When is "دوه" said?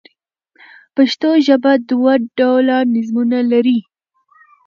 1.89-2.13